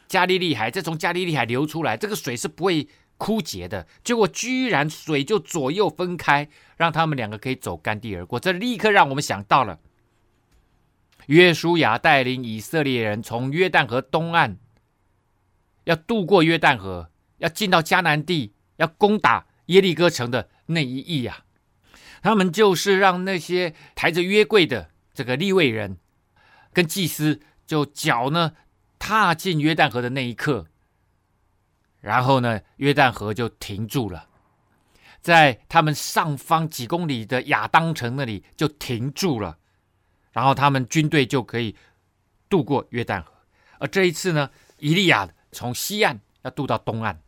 [0.08, 3.86] 加利利海，再从加利利海流出来，这个水是不会枯竭的。
[4.02, 9.78] 结果居然水就左右分开，让他们两个可以走干地而过，这立刻让我们想到了。
[11.26, 14.56] 约书亚带领以色列人从约旦河东岸，
[15.84, 21.44] 要渡过约旦河，要进到迦南地，要攻打耶利哥城的那一役啊，
[22.22, 25.98] 他们就是让那些抬着约柜的这个利未人
[26.72, 28.52] 跟祭司，就脚呢
[28.98, 30.66] 踏进约旦河的那一刻，
[32.00, 34.28] 然后呢，约旦河就停住了，
[35.20, 39.58] 在他们上方几公里的亚当城那里就停住了。
[40.32, 41.76] 然后他们军队就可以
[42.48, 43.32] 渡过约旦河，
[43.78, 47.22] 而这一次呢，以利亚从西岸要渡到东岸，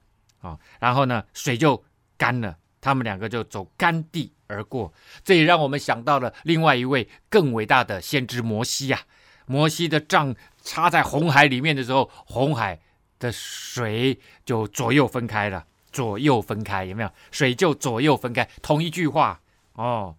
[0.47, 1.83] 啊，然后呢，水就
[2.17, 4.93] 干了，他们两个就走干地而过。
[5.25, 9.01] 这也让我们想到了另外一位更伟大的先知摩西呀。
[9.47, 12.81] 摩西的杖插在红海里面的时候，红海
[13.19, 17.11] 的水就左右分开了，左右分开，有没有？
[17.31, 19.41] 水就左右分开，同一句话
[19.75, 20.17] 哦。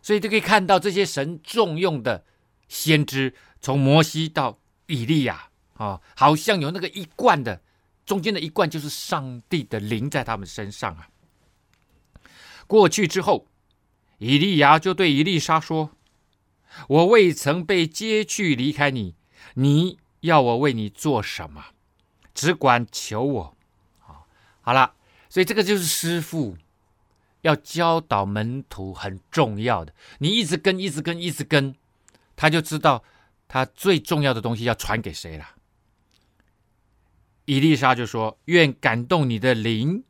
[0.00, 2.24] 所以就可以看到这些神重用的
[2.66, 7.60] 先知，从摩西到以利亚啊，好像有那个一贯的，
[8.12, 11.08] 中间的一贯就是上帝的灵在他们身上啊。
[12.66, 13.46] 过去之后，
[14.18, 15.92] 以利亚就对以利沙说
[16.88, 19.14] ：“我未曾被接去离开你，
[19.54, 21.68] 你要我为你做什么？
[22.34, 23.56] 只管求我。”
[23.98, 24.26] 好，
[24.60, 24.92] 好了，
[25.30, 26.58] 所以这个就是师傅。
[27.40, 31.74] 要教导门徒很重要的，你一直跟，一直跟，一直跟，
[32.36, 33.02] 他就知道
[33.48, 35.56] 他最重要的东西要传给谁了。
[37.44, 40.04] 伊丽莎就说：“愿感动你的灵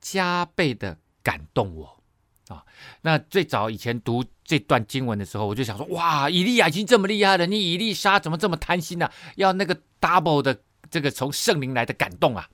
[0.00, 2.02] 加倍的感动我。”
[2.48, 2.64] 啊，
[3.00, 9.10] 那最早以前读这段经文的时候，我就想说：“哇，以利亚已经这么厉害了，你伊丽莎怎么这么贪心呢？
[9.34, 12.48] 要那个 double 的这个从圣灵来的感动啊？”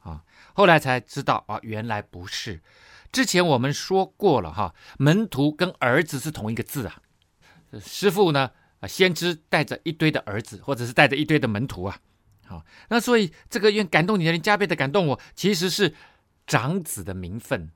[0.00, 2.62] 啊，后来才知道啊，原来不是。
[3.12, 7.02] 之前我们说过了哈，门徒跟儿子是同一个字啊。
[7.78, 12.00] 师傅呢，啊，先知带着一堆的儿子，或者是带着一堆的门徒啊。
[12.50, 15.94] 好，那所以这个愿感动你的人加倍的感动我，其实是
[16.48, 17.70] 长子的名分。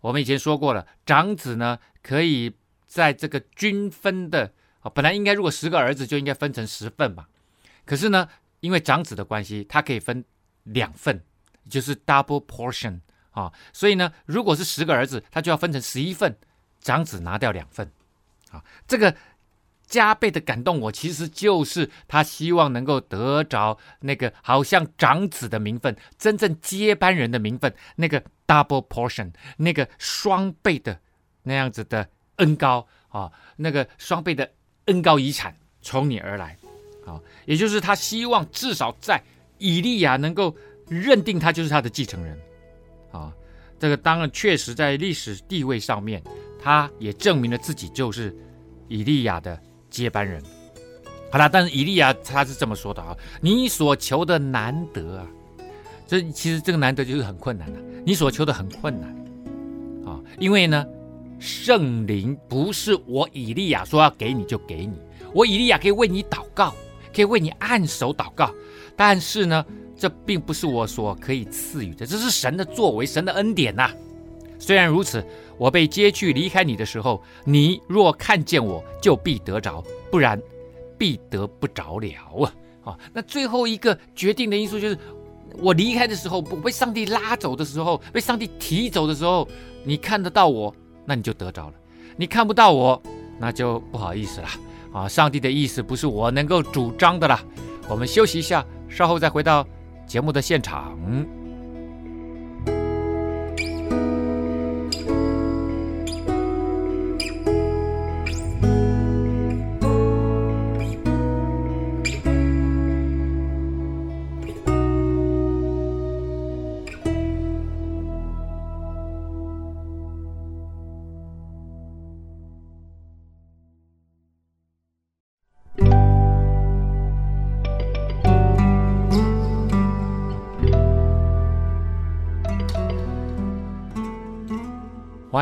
[0.00, 2.54] 我们以前说过了，长子呢可以
[2.86, 7.26] 在这个均分的啊，本来应该如果十个儿子就应该分成十份嘛，
[7.84, 8.28] 可是呢，
[8.60, 10.24] 因为长子的关系，他可以分
[10.62, 11.24] 两份，
[11.68, 13.00] 就是 double portion。
[13.32, 16.36] 啊，所以呢，如果是十个儿子，他就要分成十一份，
[16.80, 17.90] 长子拿掉两份，
[18.50, 19.16] 啊，这个
[19.92, 30.98] 加倍的感动我，其实就是他希望能够得着那个好像长子的名分，真正接班人的名分，那个 double portion，那个双倍的
[31.42, 34.50] 那样子的恩高啊，那个双倍的
[34.86, 36.56] 恩高遗产从你而来，
[37.04, 39.22] 啊，也就是他希望至少在
[39.58, 40.56] 以利亚能够
[40.88, 42.40] 认定他就是他的继承人。
[43.12, 43.30] 啊，
[43.78, 46.22] 这个当然确实在历史地位上面，
[46.58, 48.34] 他也证明了自己就是
[48.88, 49.60] 以利亚的
[49.92, 50.42] 接班人。
[51.30, 55.26] 好了，但是以利亚他是这么说的啊：“你所求的难得啊，
[56.06, 59.08] 这其实这个难得就是很困难的、你所求的很困难
[60.04, 60.84] 啊，因为呢，
[61.38, 64.98] 圣灵不是我以利亚说要给你就给你，
[65.32, 66.74] 我以利亚可以为你祷告，
[67.14, 68.50] 可以为你按手祷告，
[68.96, 73.88] 但是呢。”这并不是我所可以赐予的，这是神的作为，神的恩典呐。
[74.62, 75.26] 虽然如此，
[75.58, 80.40] 我被接去离开你的时候，你若看见我，就必得着；不然，
[80.96, 82.54] 必得不着了啊！
[82.84, 84.96] 啊，那最后一个决定的因素就是，
[85.58, 89.48] 我离开的时候，被上帝拉走的时候，被上帝提走的时候，
[89.82, 90.72] 你看得到我，
[91.04, 91.74] 那你就得着了；
[92.16, 93.02] 你看不到我，
[93.40, 94.48] 那就不好意思了。
[94.92, 97.36] 啊，上帝的意思不是我能够主张的了。
[97.88, 99.66] 我们休息一下，稍后再回到。
[100.06, 101.41] 节目的现场。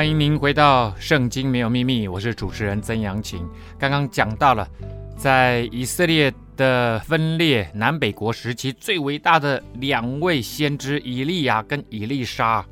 [0.00, 3.46] 欢迎您回到《圣经没有秘密》，我是主持人曾阳晴。
[3.78, 4.66] 刚刚讲到了，
[5.14, 12.64] 在以色列的分裂南北国时期，最伟大的两位先知以利亚跟以利沙。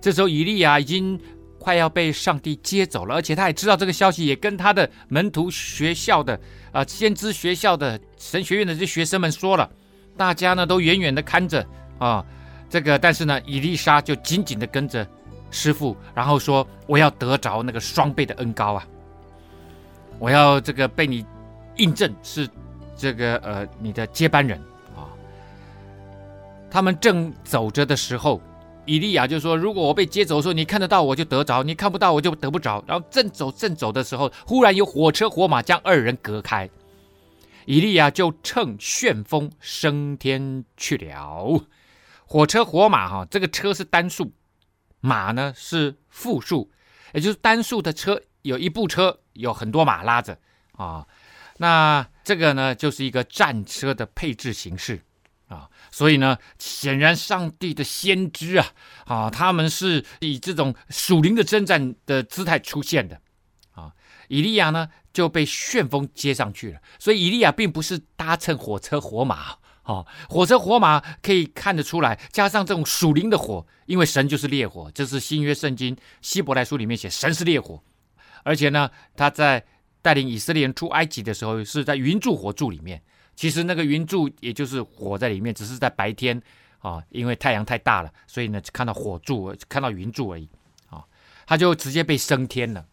[0.00, 1.16] 这时候，以利亚已经
[1.56, 6.34] 快要被上帝接走了，而且他也知道这个消息，也跟他的门徒学校的
[6.72, 9.70] 啊、呃、先知学校的神学院的这些学生们说了。
[10.16, 11.64] 大家呢都远远的看着
[12.00, 12.26] 啊，
[12.68, 15.06] 这个，但是呢，以利沙就紧紧的跟着。
[15.50, 18.86] 师傅，然后说：“我要得着那个双倍的恩高啊！
[20.18, 21.24] 我要这个被你
[21.76, 22.48] 印证是
[22.96, 24.58] 这个呃你的接班人
[24.94, 25.10] 啊！”
[26.70, 28.40] 他们正走着的时候，
[28.84, 36.70] 以利亚就说：“如果我被接走的时候，你看得到我就得着，你看不到我就得不着。”然后正走正走的时候，忽然有火车火马将二人隔开，
[37.66, 41.60] 以利亚就乘旋风升天去了。
[42.24, 44.30] 火车火马哈，这个车是单数。
[45.00, 46.70] 马呢是复数，
[47.12, 50.38] 也就是单数的车有一部车有很多马拉着
[50.72, 51.06] 啊，
[51.58, 55.02] 那这个呢就是一个战车的配置形式
[55.48, 58.66] 啊，所以呢显然上帝的先知啊
[59.06, 63.20] 啊他们是以这种属灵的征战的姿态出现的
[63.72, 63.92] 啊，
[64.28, 69.56] 以利亚呢就被旋风接上去了，所以以利亚并不是搭乘火车火马。
[69.90, 77.82] 哦，火车火马可以看得出来，加上这种属灵的火，因为神就是烈火，这是新约圣经希伯来书里面写神是烈火，
[78.44, 79.64] 而且呢，他在
[80.00, 83.02] 带领以色列人出埃及的时候是在云柱火柱里面，
[83.34, 86.40] 其实那个云柱也就是火在里面，只是在白天
[86.78, 90.48] 啊、因为太阳太大了，所以呢看到火柱，看到云柱而已
[90.88, 91.02] 啊、
[91.48, 92.86] 他就直接被升天了。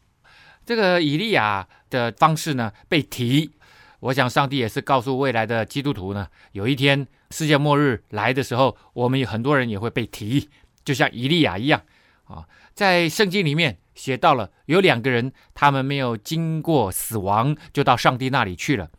[0.66, 3.52] 这个以利亚的方式呢，被提。
[4.00, 10.50] 我想，上帝也是告诉未来的基督徒呢，有一天世界末日来的时候，我们有很多人也会被提，
[10.86, 11.82] 就像以利亚一样
[12.26, 12.48] 啊。
[12.76, 18.91] 在圣经里面写到了，有两个人，他们没有经过死亡，就到上帝那里去了。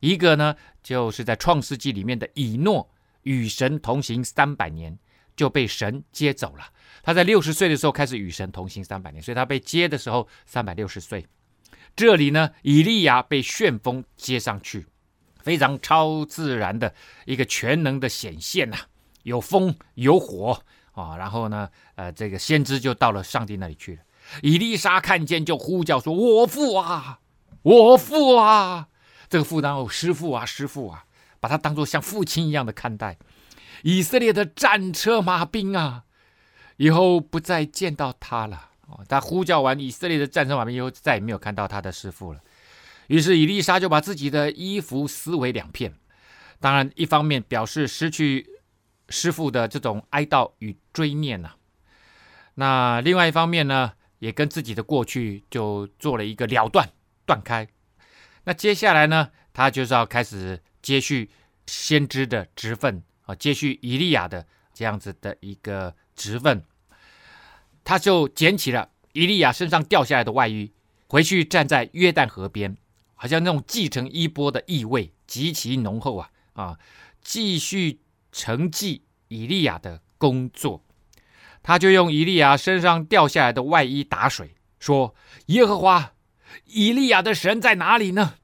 [0.00, 2.90] 一个呢，就是在创世纪里面的以诺，
[3.22, 4.98] 与神同行三百年，
[5.36, 6.64] 就被神接走了。
[7.04, 11.24] 他在六十岁的时候开始与神同行三百年，所以他被接的时候三百六十岁。
[11.96, 14.86] 这里呢，以利亚被旋风接上去，
[15.42, 16.94] 非常超自然的
[17.26, 18.76] 一个全能的显现呐、
[19.22, 20.62] 有风有火
[20.92, 24.02] 啊、然后呢，呃，这个先知就到了上帝那里去了。
[24.42, 27.20] 以利沙看见就呼叫说：“我父啊，
[27.62, 28.88] 我父啊！”
[29.28, 31.04] 这个父当哦，师父啊，师父啊，
[31.38, 33.16] 把他当作像父亲一样的看待。
[33.82, 36.04] 以色列的战车马兵啊，
[36.76, 38.69] 以后不再见到他了。
[38.90, 42.40] 哦，他呼叫完以色列的战争马兵以后，再也没有看到他的师傅了。
[43.06, 45.94] 于是以丽莎就把自己的衣服撕为两片。
[46.58, 48.46] 当然，一方面表示失去
[49.08, 51.56] 师傅的这种哀悼与追念呐、啊。
[52.54, 56.88] 那另外一方面呢，也跟自己的过去就做了一个了断
[57.24, 57.66] 断开。
[58.44, 61.30] 那接下来呢，他就是要开始接续
[61.66, 66.62] 先知的职分啊，接续以利亚的这样子的一个职分。
[67.84, 70.72] 他就捡起了以利亚身上掉下来的外衣，
[71.06, 72.76] 回去站在约旦河边，
[73.14, 76.78] 好像那种继承衣钵的意味极其浓厚啊啊！
[77.22, 78.00] 继续
[78.32, 80.82] 承继以利亚的工作，
[81.62, 85.14] 他就用以利亚身上掉下来的外衣打水，说
[85.46, 86.12] ：“耶和华。”
[86.64, 88.34] 以利亚的神在哪里呢？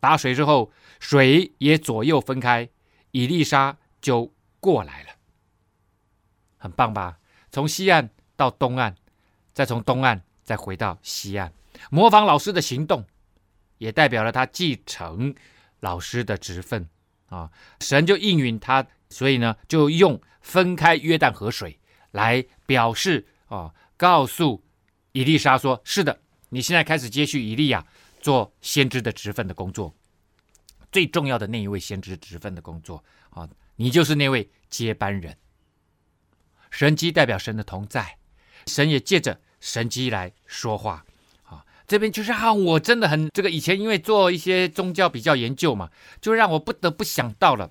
[0.00, 0.70] 打水之后，
[1.00, 2.68] 水也左右分开，
[3.12, 5.10] 以利沙就过来了，
[6.58, 7.18] 很棒吧？
[7.50, 8.94] 从西岸到东岸，
[9.52, 11.52] 再从东岸再回到西岸，
[11.90, 13.04] 模仿老师的行动，
[13.78, 15.34] 也代表了他继承
[15.80, 16.88] 老师的职分
[17.26, 17.50] 啊。
[17.80, 21.80] 神就应允他，所以呢，就用分开约旦河水
[22.12, 24.62] 来表示啊，告诉
[25.10, 26.20] 以利沙说：“是的。”
[26.50, 27.84] 你现在开始接续以利亚
[28.20, 29.92] 做先知的职分的工作，
[30.92, 35.36] 最重要的那一位先知职分的工作啊，你就是那位接班人。
[36.70, 38.16] 神迹代表神的同在，
[38.68, 41.04] 神也借着神机来说话
[41.44, 41.64] 啊。
[41.86, 45.90] 这边就是让我真的很这个以前因为做一些宗教比较研究嘛，
[46.20, 47.70] 就让我不得不想到了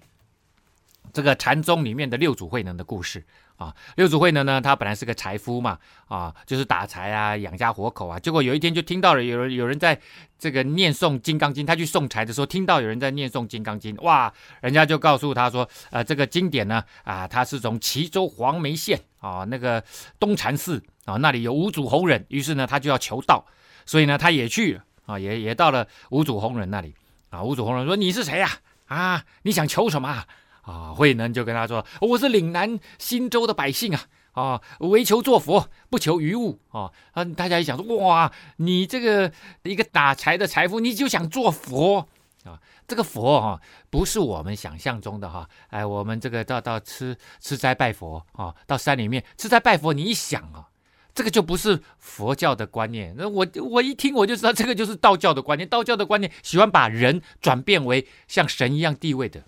[1.14, 3.24] 这个禅宗里面的六祖慧能的故事。
[3.58, 8.20] 啊，六祖慧能呢，他本来是个财夫嘛，啊，就是打柴啊，养家活口啊。
[8.20, 10.00] 结果有一天就听到了有人有人在
[10.38, 14.32] 这个念诵《金刚经》，他去送柴的时候听到有人在念诵《金刚经》，哇，
[14.62, 19.84] 人家就告诉他说，呃，这个经典呢，啊，他是从齐州黄梅县啊那个
[20.20, 23.44] 东禅寺啊那里有五祖弘忍，于是呢他就要求道，
[23.88, 26.94] 所以呢他也去啊，也也到了五祖弘忍那里
[27.32, 27.42] 啊。
[27.42, 28.52] 五祖弘忍说：“你是谁呀？
[28.86, 30.28] 啊，你想求什么？”啊，
[30.68, 39.32] 啊慧能就跟他说：“我是岭南新州的百姓啊，啊，唯求做佛，不求余物啊。”啊，大家一想说：“哇，你这个
[39.64, 42.10] 一个打柴的财富，你就想做佛
[42.44, 42.60] 啊？
[42.86, 45.50] 这个佛哈、啊，不是我们想象中的哈、啊。
[45.70, 50.68] 哎，我们这个到到吃吃斋拜佛啊，到山里面吃斋拜佛，你一想啊，
[51.16, 53.16] 这个就不是佛教的观念。
[53.18, 55.68] 那我我一听我就知道，这个就是道教的观念。
[55.68, 59.46] 道教的观念喜欢把人转变为像神一样地位的。”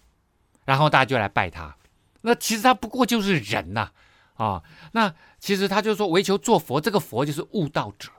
[0.70, 1.76] 然后大家就来拜他，
[2.22, 3.90] 那其实他不过就是人呐，
[4.36, 4.62] 啊，
[4.92, 8.12] 那其实他就说唯求做佛，这个佛就是悟道者，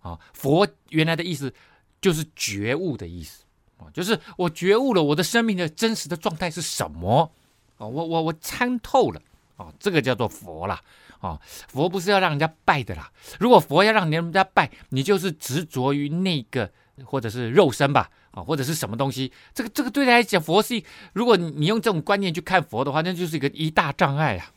[0.00, 1.52] 啊，佛原来的意思
[2.00, 3.44] 就是觉悟的意思，
[3.76, 7.30] 啊，就是我觉悟了我的生命的真实的状态是什么，
[7.76, 9.20] 啊，我我我参透了，
[9.58, 10.80] 啊，这个叫做佛啦，
[11.20, 16.72] 啊，佛不是要让人家拜的啦，如果佛要让人家拜，你就是执着于那个
[17.04, 18.10] 或者是肉身吧。
[18.34, 19.32] 啊，或者是什么东西？
[19.54, 20.82] 这个这个对他来讲，佛是
[21.12, 24.50] 如果你用这种观念去看佛的话，那就是一个一大障碍啊。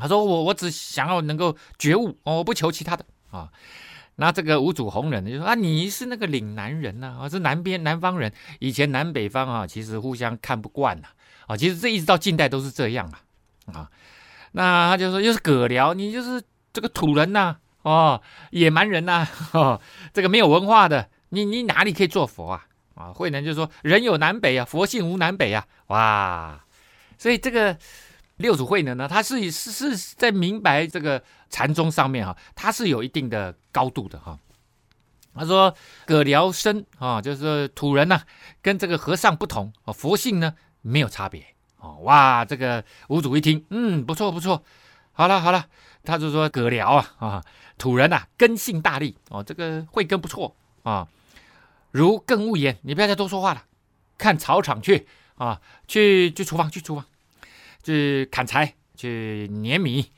[0.00, 3.50] 他说：“我我只想要能够觉悟，我不求其他的啊。”
[4.14, 8.32] 那这个五祖弘忍呢就说：“啊，你是那个岭南人呐，啊，是南边南方人。
[8.60, 11.08] 以前南北方啊，其实互相看不惯呐，
[11.48, 13.12] 啊，其实这一直到近代都是这样
[13.66, 13.90] 啊，啊。
[14.52, 16.40] 那他就说，又是獦獠，你就是
[16.72, 18.22] 这个土人呐，哦，
[18.52, 19.80] 野蛮人呐，哦，
[20.12, 22.66] 这个没有文化的，你你哪里可以做佛啊？”
[22.98, 26.64] 啊，慧能就说：“人有南北啊，佛性无南北啊。”哇，
[27.16, 27.78] 所以这个
[28.38, 34.36] 六祖慧能呢，他是是是在明白这个禅宗上面哈，他是有一定的高度的哈。
[35.34, 35.72] 他说
[36.04, 38.20] ：“葛獠生啊，就是土人呐，
[38.60, 41.46] 跟这个和尚不同啊，佛性呢没有差别
[41.76, 44.64] 哦。”哇，这个五祖一听，嗯，不错不错，
[45.12, 45.66] 好了好了，
[46.02, 47.44] 他就说：“葛獠啊啊，
[47.78, 51.06] 土人呐，根性大利哦，这个慧根不错啊。”
[51.98, 53.64] 如更勿言，你不要再多说话了，
[54.16, 57.04] 看草场去啊，去去厨房，去厨房，
[57.82, 60.12] 去砍柴，去碾米。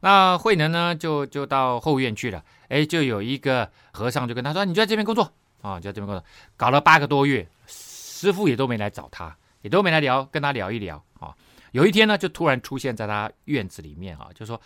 [0.00, 2.42] 那慧能呢，就就到后院去了。
[2.68, 6.24] 哎，就有一个和尚就跟他说：“你就在这边工作啊，就在这边工作。”
[6.58, 11.32] 搞了八个多月，师傅也都没来找他，也都没来聊，跟他聊一聊啊。
[11.70, 14.60] 有一天呢，就突然出现在他院子里面啊，就说：“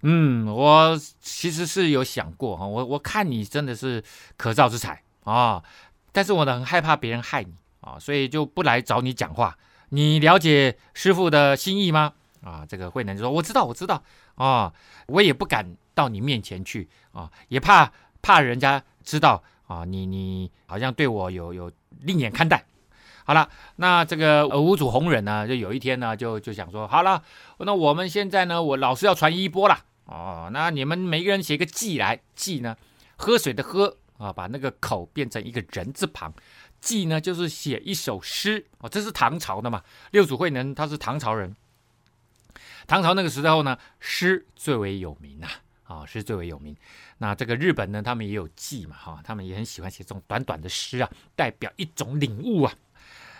[0.00, 4.02] 嗯，我其实是有想过哈，我我看你真的是
[4.38, 5.62] 可造之材啊。”
[6.16, 7.52] 但是我呢，很害怕别人害你
[7.82, 9.54] 啊，所以就不来找你讲话。
[9.90, 12.14] 你了解师父的心意吗？
[12.42, 14.02] 啊，这个慧能就说：“我知道，我知道
[14.36, 14.72] 啊，
[15.08, 17.92] 我也不敢到你面前去啊，也怕
[18.22, 22.64] 怕人家知道啊，你你好像对我有有另眼看待。”
[23.26, 23.46] 好了，
[23.76, 27.22] 那这个五祖弘忍呢，就有一天呢，就就想说：“好了，
[27.58, 32.74] 那我们现在呢，我老师要传衣钵了哦，那你们每个人写个记来，记呢，
[33.16, 36.32] 喝水的喝啊，把那个口变成一个人字旁。”
[36.78, 39.82] 记呢，就是写一首诗哦，这是唐朝的嘛。
[40.10, 41.56] 六祖慧能他是唐朝人，
[42.86, 45.48] 唐朝那个时候呢，诗最为有名呐，
[45.84, 46.76] 啊，诗最为有名。
[47.18, 52.72] 那这个日本呢，他们也有记嘛，哈，他们也很喜欢写这种短短的诗啊，代表一种领悟啊。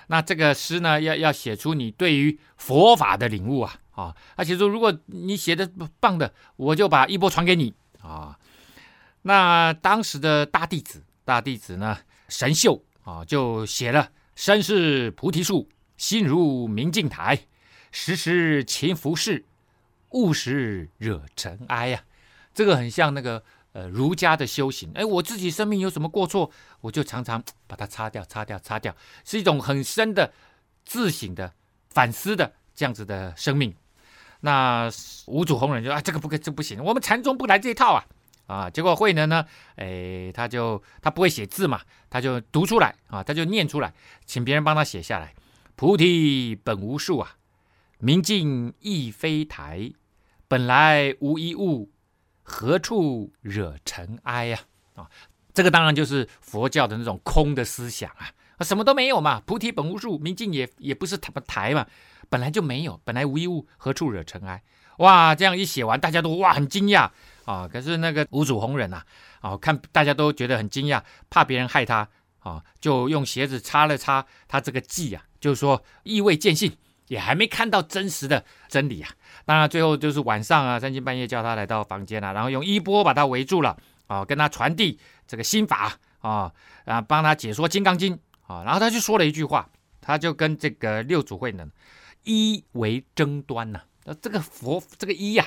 [0.08, 5.70] 那这个诗呢，要要写出你对于佛法的领悟啊，啊，而且说如果你写的
[6.00, 8.36] 棒的，我就把衣钵传给你啊。
[9.26, 11.98] 那当时的大弟子，大弟子呢，
[12.28, 12.80] 神秀。
[13.02, 17.38] 啊，就写了“身是菩提树，心如明镜台，
[17.92, 19.44] 时时勤拂拭，
[20.10, 22.02] 勿使惹尘埃”呀。
[22.52, 23.40] 这个很像那个
[23.72, 24.90] 呃儒家的修行。
[24.94, 26.50] 哎，我自己生命有什么过错，
[26.80, 28.92] 我就常常把它擦掉、擦掉、擦掉，
[29.24, 30.32] 是一种很深的
[30.84, 31.52] 自省的
[31.90, 33.72] 反思的这样子的生命。
[34.40, 34.90] 那
[35.26, 38.04] 五祖弘忍就啊，这个不可，这、不行，我们禅宗不来这一套啊。
[38.46, 39.44] 啊，结果慧能呢，
[39.76, 43.92] 哎，他就他不会写字嘛，他就读出来啊，他就念出来，
[44.24, 45.34] 请别人帮他写下来。
[45.74, 47.36] 菩提本无树啊，
[47.98, 49.92] 明镜亦非台，
[50.48, 51.90] 本来无一物，
[52.42, 54.60] 何处惹尘埃呀？
[54.94, 55.10] 啊，
[55.52, 58.30] 这个当然就是佛教的那种空的思想啊，
[58.60, 61.86] 什么都没有嘛，菩提本无树，明镜也也不是台台嘛，
[62.30, 64.62] 本来就没有，本来无一物，何处惹尘埃？
[64.98, 67.10] 哇，这样一写完，大家都哇很惊讶。
[67.46, 67.66] 啊！
[67.66, 69.02] 可是那个五祖弘忍呐，
[69.40, 72.06] 啊，看大家都觉得很惊讶，怕别人害他
[72.40, 76.76] 啊，就用鞋子擦了擦他这个迹啊，就是说意味见性，
[77.06, 79.08] 也还没看到真实的真理啊。
[79.44, 83.76] 当然最后就是晚上啊，三更半夜叫他来到房间啊，然后用衣钵把他围住了
[84.08, 86.52] 啊，跟他传递这个心法啊，
[86.84, 88.14] 啊，帮他解说《金刚经》
[88.52, 89.70] 啊，然后他就说了一句话，
[90.00, 91.70] 他就跟这个六祖慧能，
[92.24, 95.46] 一为争端呐，呃，这个佛这个一呀。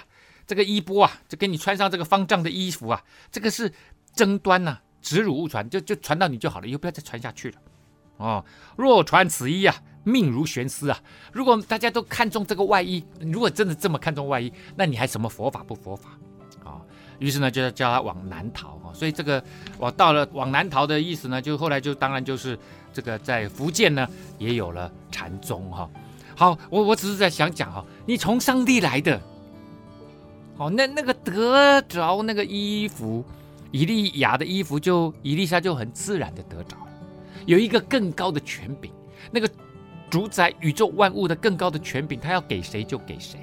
[0.50, 3.00] 这个衣钵啊，就给你穿上这个方丈的衣服啊，
[3.32, 3.72] 这个是
[4.16, 7.58] 争端呐、啊，直汝勿传，就就传到你就好了，以后不要再传下去了。
[8.18, 8.44] 哦，
[8.76, 11.00] 若传此衣啊，命如悬丝啊。
[11.32, 16.10] 如果大家都看中这个外衣，如果真的这么看重外衣，那你还什么佛法不佛法
[16.64, 16.82] 啊？
[17.20, 18.90] 于是呢，就要叫他往南逃啊。
[18.92, 19.44] 所以这个
[19.78, 22.58] 我到了往南逃的意思呢，就后来就当然就是
[22.92, 24.08] 这个在福建呢
[24.40, 25.88] 也有了禅宗哈。
[26.36, 29.22] 好，我我只是在想讲哈，你从上帝来的。
[30.60, 33.24] 哦，那那个得着那个衣服，
[33.72, 36.88] 以利亚的衣服就以利莎就很自然的得着了。
[37.46, 38.92] 有一个更高的权柄，
[39.32, 39.50] 那个
[40.10, 43.40] 主宰宇宙万物的更高的权柄，他要给谁就给谁。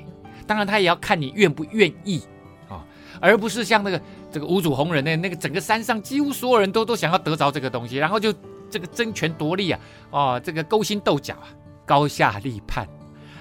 [0.47, 2.23] 当然，他也要看你愿不愿意
[2.69, 2.85] 啊、
[3.19, 4.01] 而不是像那个
[4.31, 8.31] 这个五祖弘忍那那个整个山上几乎所有人都都想要得着这个东西，然后就
[8.71, 11.49] 这个争权夺利啊，哦，这个勾心斗角啊，
[11.87, 12.87] 高下立判。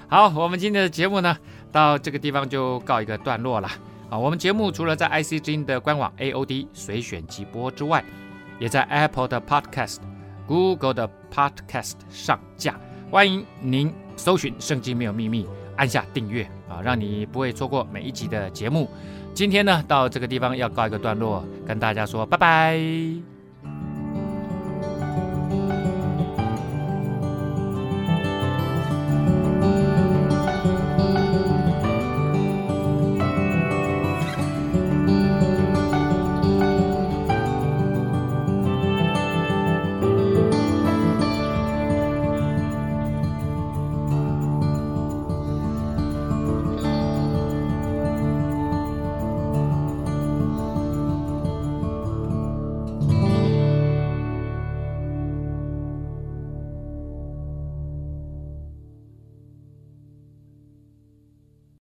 [0.08, 1.36] 好，我们今天的节目呢，
[1.72, 3.70] 到这个地方就告一个段落了
[4.09, 4.18] 啊！
[4.18, 8.03] 我们节目除了在 IC 之音的官网 AOD 随选即播之外，
[8.59, 9.97] 也在 Apple 的 Podcast、
[10.47, 12.80] Google 的 Podcast 上架。
[13.11, 15.47] 欢迎您搜寻“圣经没有秘密”，
[15.78, 18.89] 按下订阅啊，让你不会错过每一集的节目。
[19.34, 23.35] 今天呢，到这个地方要告一个段落，跟大家说拜拜。